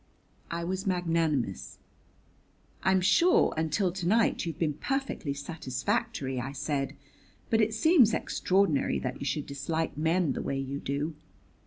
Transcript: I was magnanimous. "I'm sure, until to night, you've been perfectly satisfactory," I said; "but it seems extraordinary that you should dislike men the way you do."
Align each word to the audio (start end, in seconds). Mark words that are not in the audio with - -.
I 0.49 0.63
was 0.63 0.87
magnanimous. 0.87 1.77
"I'm 2.81 3.01
sure, 3.01 3.53
until 3.55 3.91
to 3.91 4.07
night, 4.07 4.47
you've 4.47 4.57
been 4.57 4.73
perfectly 4.73 5.35
satisfactory," 5.35 6.39
I 6.41 6.53
said; 6.53 6.95
"but 7.51 7.61
it 7.61 7.75
seems 7.75 8.11
extraordinary 8.11 8.97
that 8.97 9.19
you 9.19 9.25
should 9.27 9.45
dislike 9.45 9.95
men 9.95 10.33
the 10.33 10.41
way 10.41 10.57
you 10.57 10.79
do." 10.79 11.13